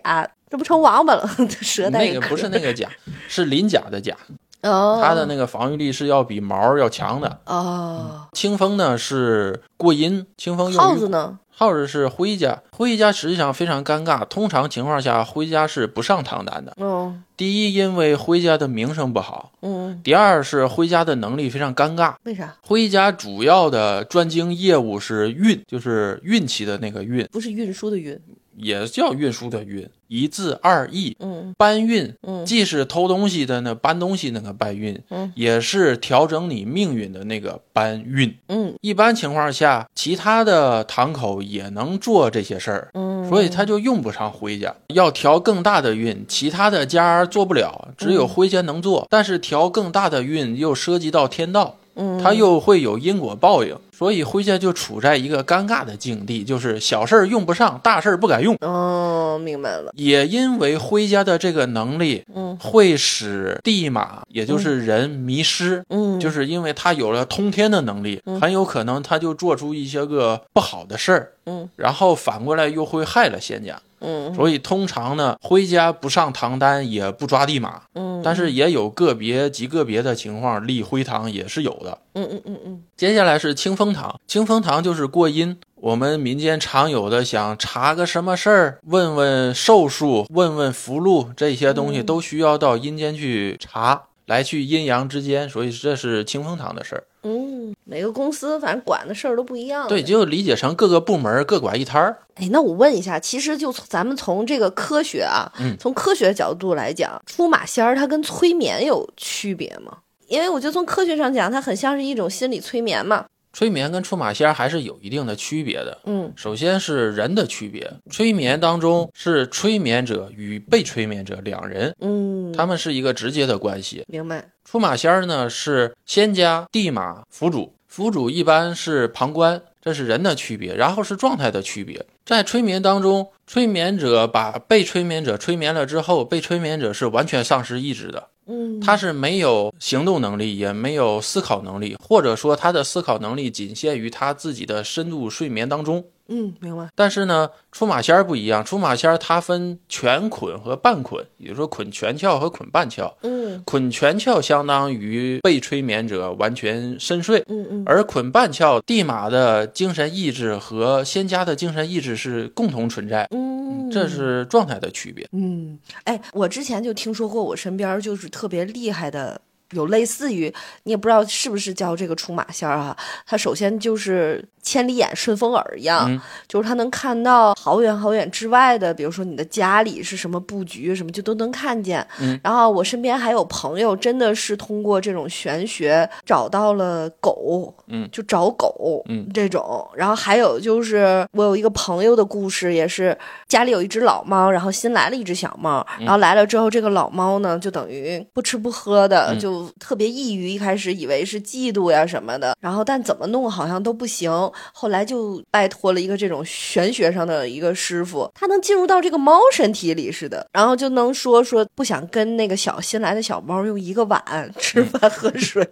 [0.50, 1.30] 这不成王八了？
[1.62, 2.90] 蛇带那个不是那个甲，
[3.30, 4.18] 是鳞甲的甲，
[4.64, 7.40] 哦，它的那个防御力是要比毛要强的。
[7.46, 11.38] 哦，清风呢是过阴，清风用耗子呢？
[11.60, 14.26] 耗子是灰家，灰家实际上非常尴尬。
[14.26, 16.74] 通常情况下，灰家是不上唐单的。
[16.78, 22.14] 哦，第一，因为灰家的名声不好；嗯，第二是灰家的能力非常尴尬。
[22.24, 22.56] 为啥？
[22.62, 28.18] 灰家主要的专精业务是运，就是运气的那个运，不是运输的运。
[28.62, 31.16] 也叫运输的运，一字二义。
[31.20, 38.34] 嗯搬运嗯既是偷东西的那搬东西那个搬运，嗯也是调整你命运的那个搬运。
[38.48, 44.74] 嗯一般情况下，其他的堂口也能做这些事儿，嗯，所以他就用不上灰家。
[44.94, 49.08] 要调更大的运，其他的家做不了，只有灰家能做。
[49.10, 58.56] 但是调更大的运又涉及到天道，嗯，它又会有因果报应，所以灰家就处在一个尴尬的境地，就是小事儿用不上，大事儿不敢用。
[58.62, 59.92] 哦，明白了。
[59.96, 73.80] 也因为灰家的这个能力，嗯会使地马，也就是人迷失，嗯，就是因为他有了通天的能力，很有可能他就做出一些个不好的事儿，嗯，然后反过来又会害了仙家。
[74.02, 74.34] 嗯。
[74.34, 81.98] 所以通常呢，灰家不上堂单，也不抓地马，嗯，但是也有个别极个别的情况立灰堂也是有的。
[82.14, 82.84] 嗯嗯嗯嗯。
[82.96, 85.58] 接下来是清风堂，清风堂就是过阴。
[85.76, 92.06] 我们民间常有的想查个什么事儿，问问寿数，问问福禄这些东西，嗯。
[92.06, 97.04] 都需要到阴间去查，来去阴阳之间，所以这是清风堂的事儿。
[97.24, 99.88] 嗯，每个公司反正管的事儿都不一样。
[99.88, 102.20] 对，就理解成各个部门各管一摊儿。
[102.36, 109.98] 哎，那我问一下，其实就从咱们从这个科学啊，嗯从科学角度来讲，出马仙儿它跟催眠有区别吗？
[110.28, 113.26] 因为我觉得从科学上讲，它很像是一种心理催眠嘛。
[113.52, 115.98] 催眠跟出马仙儿还是有一定的区别的。
[116.06, 124.04] 嗯首先是人的区别，催眠当中是催眠者与被催眠者两人，嗯，他们是一个直接的关系。
[124.08, 124.46] 明白。
[124.64, 132.06] 出马仙儿呢是仙家、地马、府主，府主一般是旁观，这是人的区别，然后是状态的区别。
[132.24, 146.04] 在催眠当中，催眠者把被催眠者催眠了之后，被催眠者是完全丧失意志的，嗯，他是没有行动能力，也没有思考能力，或者说他的思考能力仅限于他自己的深度睡眠当中。
[146.32, 146.88] 嗯，明白。
[146.94, 153.12] 但是呢，出马仙儿不一样，出马仙儿它分全捆和半捆，也就是说捆全窍和捆半窍。
[153.24, 163.59] 嗯捆全窍相当于被催眠者完全深睡，嗯嗯而捆半窍，地马的精神意志和仙家的精神意志是共同存在，嗯，
[163.92, 165.28] 这是状态的区别。
[165.32, 170.54] 嗯，哎，我之前就听说过，我身边就是特别厉害的，有类似于
[170.84, 172.96] 你也不知道是不是叫这个出马仙儿啊。
[173.26, 182.06] 他首先就是千里眼、顺风耳一样，嗯就是他能看到好远好远之外的，比如说你的家里是什么布局，什么就都能看见。
[182.20, 189.88] 嗯然后我身边还有朋友，真的是通过这种玄学找到了狗，嗯就找狗，嗯这种。
[189.96, 204.32] 然后还有就是我有一个朋友的故事，也是家里有一只老猫，然后新来了一只小猫，嗯然后来了之后，这个老猫呢就等于不吃不喝的，嗯就特别抑郁，一开始以为是嫉妒呀什么的，然后但怎么弄好像都不行，
[204.74, 214.24] 后来就拜托了一个这种玄学上的一个师傅，他能进入到这个猫身体里似的，然后就能说说不想跟那个小新来的小猫用一个碗
[214.58, 215.00] 吃饭。
[215.10, 215.68] 喝水，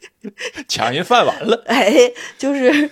[0.68, 1.92] 抢人饭碗了，哎，
[2.38, 2.88] 就是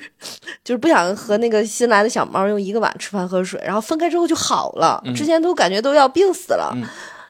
[0.64, 6.72] 就是不想和那个新来的小猫用一个碗吃饭喝水，然后分开之后就好了，嗯之前都感觉都要病死了。
[6.74, 6.82] 嗯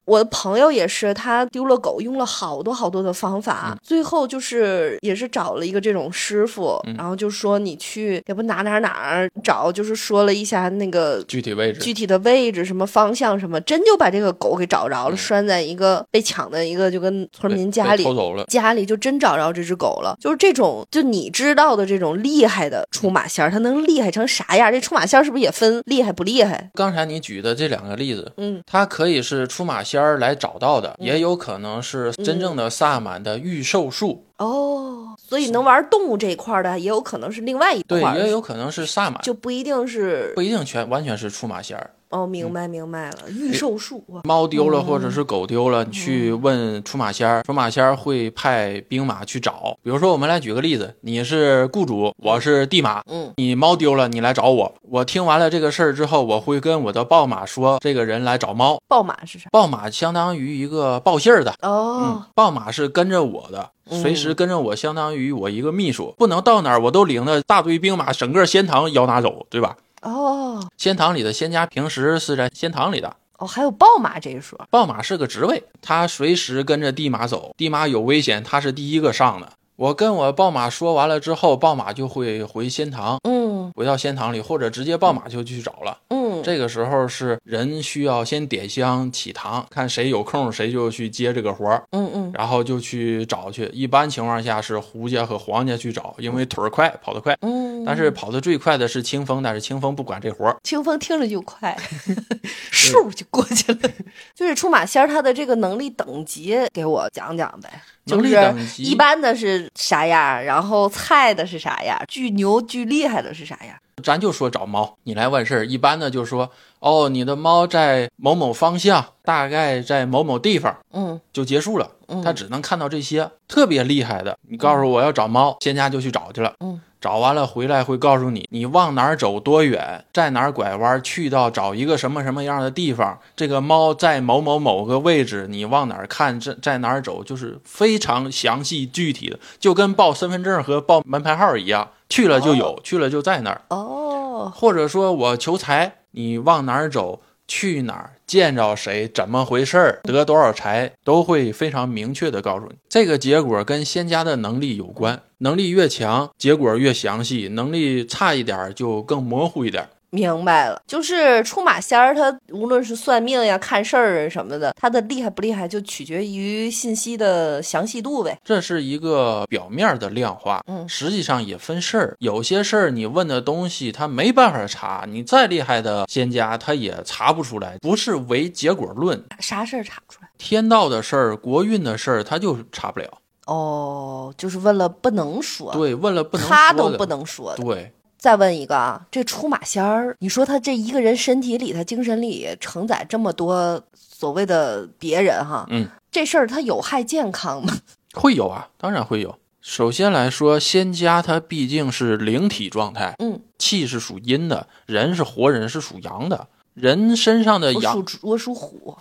[0.04, 11.80] 我的朋友也是，他丢了狗，用了好多好多的方法，嗯最后就是也是找了一个这种师傅，嗯然后就说你去也不哪哪哪儿找，就是说了一下那个具体位置。
[11.80, 18.44] 具体的位置、什么方向什么，真就把这个狗给找着了，嗯拴在一个被抢的一个就跟村民家里偷走了。
[18.46, 20.16] 家里就真找着这只狗了。
[20.20, 24.70] 就是这种，就你知道的这种厉害的出马仙儿，他能厉害成啥样？
[24.70, 26.70] 这出马仙儿是不是也分厉害不厉害？
[26.74, 41.90] 刚才你举的这两个例子，嗯，它可以是出马仙儿来找到的，也有可能是真正的萨满的预售术，哦，所以能玩动物这一块儿的，也有可能是另外一块对，也有可能是萨满，就不一定是不一定全完全是出马仙儿。
[42.14, 49.76] 哦，明白明白了，预售术啊，猫丢了嗯或者是狗丢了，你去问出马仙儿，出马仙儿会派兵马去找。
[49.82, 54.72] 比如说，我们来举个例子，你是雇主，我是地马，嗯，你猫丢了，你来找我。
[54.82, 58.78] 我听完了这个事儿之后，我会跟我的豹马说，这个人来找猫。
[58.86, 59.48] 豹马是啥？
[59.50, 69.76] 豹马相当于一个报信儿的，嗯哦，，豹马是跟着我的，嗯随时跟着我，相当于我一个秘书，不能到哪儿我都领着大队兵马，整个仙堂要拿走，对吧？
[70.04, 79.50] 哦，仙堂里的仙家平时是在仙堂里的，哦，还有豹马这一说，豹马是个职位，他随时跟着地马走，地马有危险，他是第一个上的。
[79.76, 83.72] 我跟我豹马说完了之后，豹马就会回仙堂，嗯。
[83.74, 85.98] 回到仙堂里，或者直接豹马就去找了。
[86.10, 93.66] 嗯，这个时候是人需要先点香起堂，看谁有空谁就去接这个活儿，嗯嗯然后就去找去。
[93.72, 97.36] 一般情况下是胡家和黄家去找，因为腿儿快，跑得快。
[97.40, 100.56] 嗯，但是跑得最快的是清风，但是清风不管这活儿。
[100.62, 101.76] 清风听着就快，
[102.70, 103.90] 嗖就过去了。
[104.34, 107.70] 就是出马仙儿，他的这个能力等级给我讲讲呗。
[108.06, 113.74] 就能力是等级一般的是啥样，然后菜的是啥样，巨牛巨厉害的是啥样。
[114.04, 121.90] 咱就说找猫，你来问事儿，一般呢就说哦，你的猫在某某方向，大概在某某地方嗯就结束了。
[122.06, 124.36] 嗯他只能看到这些特别厉害的。
[124.42, 126.52] 你告诉我要找猫，仙家就去找去了。
[126.60, 133.18] 嗯，找完了回来会告诉你，你往哪儿走多远，在哪儿拐弯，去到找一个什么什么样的地方。
[133.36, 143.60] 这个猫在某某某个位置，你往哪儿看，在在哪儿走，就是非常详细具体的，就跟报身份证和报门牌号一样，去了就有，去了就在那儿。
[143.68, 152.74] 哦，或者说我求财，你往哪儿走，去哪儿，见着谁，怎么回事儿，得多少财，都会非常明确的告诉你。
[152.88, 159.88] 这个结果跟仙家的能力有关，能力越强，结果越详细；能力差一点就更模糊一点。
[160.14, 168.38] 明白了，就是出马仙儿，他无论是算命呀、看事儿什么的，他的厉害不厉害，就取决于信息的详细度呗。
[168.44, 172.16] 这是一个表面的量化，嗯实际上也分事儿。
[172.20, 179.20] 有些事儿你问的东西他没办法查，你再厉害的仙家他也查不出来，不是唯结果论。
[179.40, 180.28] 啥事儿查不出来？
[180.38, 183.08] 天道的事儿、国运的事儿，他就查不了。
[183.46, 187.54] 哦，就是问了不能说，对，问了不能他都不能说。
[187.56, 187.92] 对，
[188.24, 197.76] 再问一个啊，这出马仙儿，你说他这一个人身体里，他精神里承载这么多所谓的别人哈，嗯，这事儿他有害健康吗？
[198.16, 199.38] 会有啊，当然会有。
[199.60, 208.96] 首先来说，仙家它毕竟是灵体状态，嗯，气是属阴的，人是活人是属阳的，人身上的阳，我属我属虎，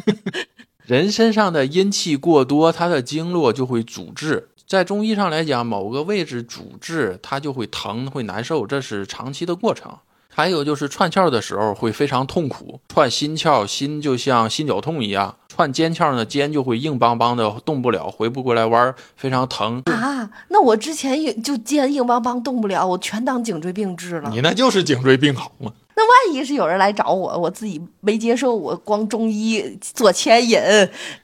[0.82, 4.48] 人身上的阴气过多，它的经络就会阻滞。
[4.66, 9.92] 在中医上来讲，某个位置主治，它就会疼会难受，这是长期的过程。
[10.28, 20.28] 还有就是串窍的时候会非常痛苦，串心窍，心就像心绞痛一样；串肩窍呢，肩就会硬邦邦的动不了，回不过来弯，非常疼啊。
[20.48, 24.28] 那我之前也就肩硬邦邦动不了，我全当颈椎病治了。
[24.30, 25.72] 你那就是颈椎病好吗？
[25.94, 30.60] 那万一是有人来找我，我自己没接受，我光中医做牵引、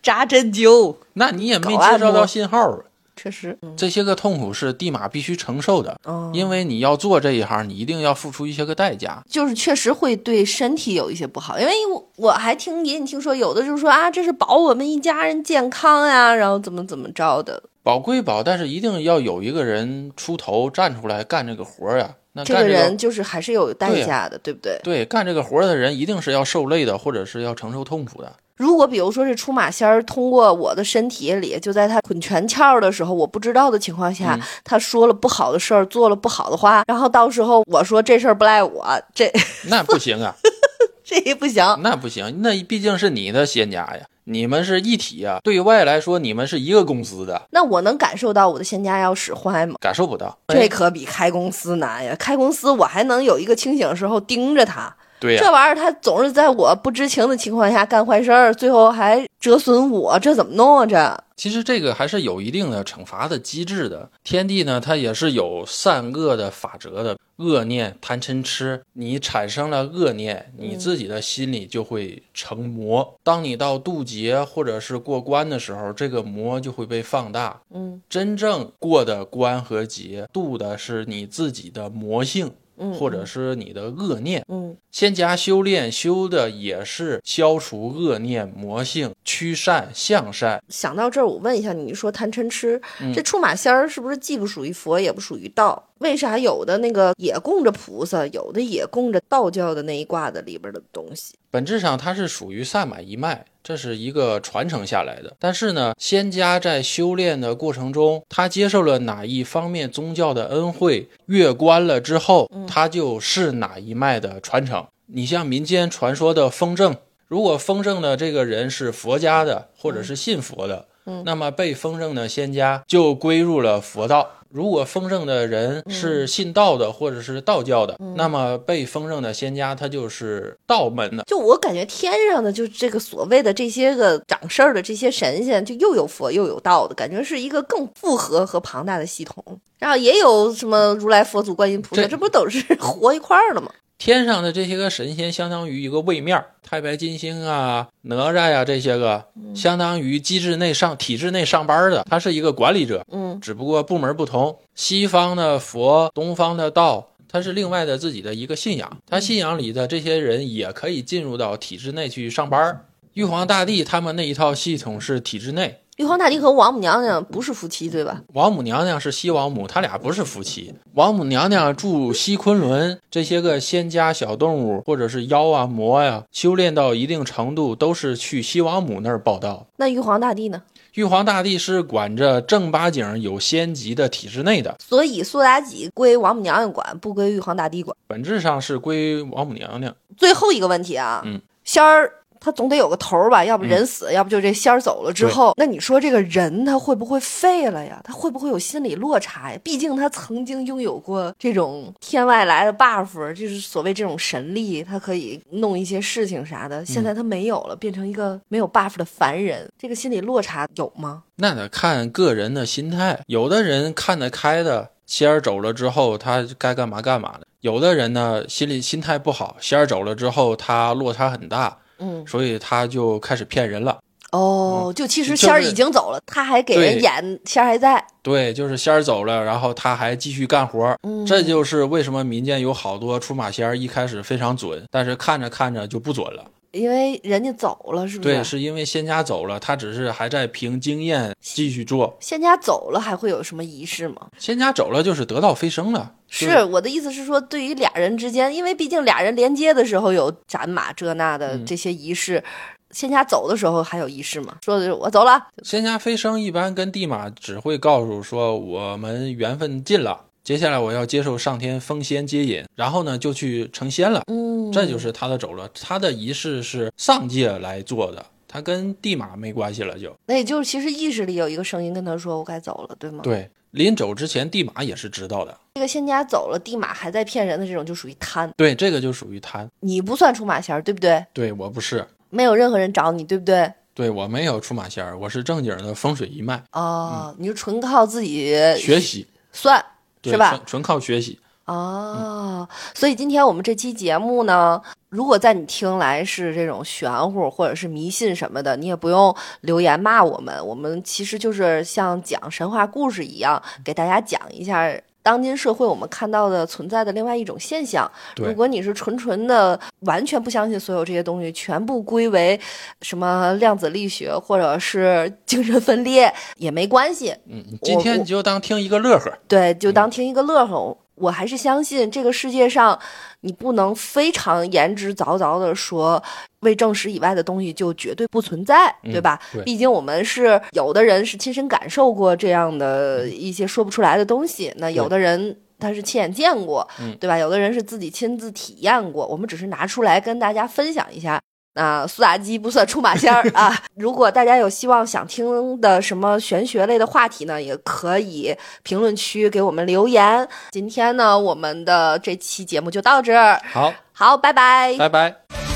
[0.01, 2.79] 扎针灸，那你也没接受到信号。
[3.23, 5.97] 确实，这些个痛苦是地马必须承受的，
[6.33, 9.23] 因为你要做这一行，你一定要付出一些个代价。
[9.31, 17.63] 就是确实会对身体有一些不好，因为我我还听隐隐听说，有的就是说啊，这是保我们一家人健康呀，然后怎么怎么着的。
[17.85, 22.17] 保归保，但是一定要有一个人出头站出来干这个活呀。
[22.33, 24.81] 那这个人就是还是有代价的，对不对？
[24.83, 28.33] 对，干这个活的人一定是要受累的，或者是要承受痛苦的。
[28.63, 39.29] 如果比如说是出马仙儿通过我的身体里，就在他捆拳窍的时候，我不知道的情况下，他说了不好的事儿，做了不好的话， 然后到时候我说这事儿不赖我，这
[39.67, 40.33] 那不行啊，
[41.03, 49.75] 这也不行，那不行，那毕竟是你的仙家呀，你们是一体呀，对外来说你们是一个公司的，那我能感受到我的仙家要使坏吗？
[49.81, 54.95] 感受不到，这可比开公司难呀，开公司我还能有一个清醒的时候盯着他。
[55.23, 60.85] 对这玩意儿他总是在我不知情的情况下干坏事儿，最后还折损我，这怎么弄啊？
[60.85, 64.11] 这其实这个还是有一定的惩罚的机制的。
[64.25, 67.17] 天地呢，它也是有善恶的法则的。
[67.37, 73.19] 恶念贪嗔痴，你产生了恶念，你自己的心里就会成魔。
[73.25, 77.61] 当你到渡劫或者是过关的时候，这个魔就会被放大。
[77.75, 82.53] 嗯，真正过的关和劫，渡的是你自己的魔性。
[82.99, 90.63] 或者是你的恶念，嗯，仙家修炼修的也是消除恶念魔性，趋善向善。
[90.69, 92.81] 想到这儿，我问一下，你说贪嗔痴，
[93.15, 95.91] 这出马仙儿是不是既不属于佛，也不属于道？
[95.99, 101.35] 为啥有的那个也供着菩萨，有的也供着道教的那一卦的里边的东西？
[101.53, 105.37] 本质上它是属于萨满一脉，这是一个传承下来的。
[105.39, 114.87] 但是呢，仙家在修炼的过程中，他接受了哪一方面宗教的恩惠，越关了之后，他就是哪一脉的传承。
[115.09, 116.97] 你像民间传说的风筝，
[117.29, 120.87] 如果风筝的这个人是佛家的，或者是信佛的，
[121.25, 124.31] 那么被丰盛的仙家就归入了佛道。
[124.49, 131.25] 如果丰盛的人是信道的，或者是道教的，那么被丰盛的仙家他就是道门的。
[131.27, 139.43] 就我感觉天上的就这个所谓的这些个掌事儿的这些神仙，就又有佛又有道的感觉，是一个更复合和庞大的系统。
[139.79, 143.73] 然后也有什么如来佛祖、观音菩萨，这不都是活一块儿了吗？
[144.05, 153.07] 天上的这些个神仙相当于一个位面，太白金星啊、哪吒呀这些个，相当于机制内上体制内上班的，他是一个管理者。
[153.13, 162.85] 嗯，只不过部门不同，西方的佛，东方的道，他是另外的自己的一个信仰，他信仰里的这些人也可以进入到体制内去上班。
[163.13, 165.82] 玉皇大帝他们那一套系统是体制内。
[165.99, 168.23] 玉皇大帝和王母娘娘不是夫妻，对吧？
[168.33, 170.75] 王母娘娘是西王母，他俩不是夫妻。
[170.95, 179.67] 王母娘娘住西昆仑，这些个仙家小动物或者是妖啊魔呀，修炼到一定程度，都是去西王母那儿报道。
[179.77, 180.63] 那玉皇大帝呢？
[180.95, 187.95] 玉皇大帝是管着正八经有仙级的体制内的，所以苏妲己归王母娘娘管，不归玉皇大帝管。
[188.07, 189.95] 本质上是归王母娘娘。
[190.17, 192.15] 最后一个问题啊，嗯，仙儿。
[192.45, 198.01] 他总得有个头儿吧，要不人死，要不就这仙儿走了之后，那你说这个人他会不会废了呀？
[198.03, 199.59] 他会不会有心理落差呀？
[199.63, 206.85] 毕竟他曾经拥有过这种天外来的 buff，就是所谓这种神力，他可以弄一些事情啥的。
[206.85, 211.23] 现在他没有了，变成一个没有 buff 的凡人，这个心理落差有吗？
[211.37, 213.21] 那得看个人的心态。
[213.27, 221.79] 有的人看得开的，仙儿走了之后，他该干嘛干嘛的；有的人呢，心里心态不好，仙儿走了之后，他落差很大。
[222.03, 223.97] 嗯，所以他就开始骗人了。
[224.33, 228.03] 哦，就其实仙儿已经走了，他还给人演仙儿还在。
[228.23, 230.97] 对，就是仙儿走了，然后他还继续干活。
[231.03, 236.45] 嗯，这就是为什么民间有好多出马仙儿一开始非常准，但是看着看着就不准了。
[236.73, 238.35] 因为人家走了，是不是？
[238.35, 242.17] 对，是因为仙家走了，他只是还在凭经验继续做。
[242.19, 244.29] 仙家走了，还会有什么仪式吗？
[244.39, 246.15] 仙家走了就是得道飞升了。
[246.29, 252.43] 是我的意思是说，对于俩人之间，因为毕竟俩人连接的时候有斩马这那的这些仪式，
[252.91, 254.57] 仙家走的时候还有仪式吗？
[254.65, 255.49] 说的是我走了。
[255.63, 260.25] 仙家飞升一般跟地马只会告诉说我们缘分尽了。
[260.45, 264.23] 接下来我要接受上天封仙接引，然后呢就去成仙了。
[264.27, 265.71] 嗯，这就是他的走了。
[265.81, 269.97] 他的仪式是上界来做的，他跟地马没关系了。
[269.97, 275.57] 就那也就是其实意识里有一个声音跟他说：“我该走了，对吗？”对，临走之前，地马也是知道的。
[275.75, 278.51] 这个仙家走了，地马还在骗人的这种就属于贪。
[278.57, 279.69] 对，这个就属于贪。
[279.79, 281.25] 你不算出马仙儿，对不对？
[281.33, 283.73] 对我不是，没有任何人找你，对不对？
[283.95, 286.65] 对我没有出马仙儿，我是正经的风水一脉。
[286.73, 289.85] 哦，你就纯靠自己学习算。
[290.23, 290.61] 是吧？
[290.67, 300.67] 纯靠学习哦，所以今天我们这期节目呢，如果在你听来是这种玄乎或者是迷信什么的，你也不用留言骂我们。
[300.67, 304.93] 我们其实就是像讲神话故事一样，给大家讲一下。
[305.23, 308.11] 当今社会，我们看到的存在的另外一种现象。
[308.37, 312.59] 如果你是纯纯的完全不相信所有这些东西，全部归为
[313.01, 317.35] 什么量子力学或者是 精神分裂也没关系。
[317.47, 319.33] 嗯，今天你就当听一个乐呵。
[319.47, 320.97] 对，就当听一个乐呵。
[321.15, 322.99] 我还是相信这个世界上，
[323.41, 326.23] 你不能非常言之凿凿的说，
[326.61, 329.39] 未证实以外的东西就绝对不存在，对吧？
[329.65, 336.89] 毕竟我们是有的人是亲身感受过这样的一些说不出来的东西，那有的人他是亲眼见过，
[337.21, 337.37] 对吧？
[337.37, 341.41] 有的人是自己亲自体验过，我们只是拿出来跟大家分享一下。
[341.75, 343.77] 那苏妲己不算出马仙儿 啊！
[343.95, 350.47] 如果大家有希望想听的什么玄学类的话题呢，也可以评论区给我们留言。
[350.71, 353.61] 今天呢，我们的这期节目就到这儿。
[353.73, 355.72] 好，好，拜拜，拜拜。